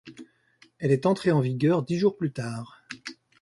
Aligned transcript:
Elle 0.79 0.89
est 0.91 1.05
entrée 1.05 1.29
en 1.29 1.41
vigueur 1.41 1.83
dix 1.83 1.99
jours 1.99 2.17
plus 2.17 2.31
tard. 2.33 2.81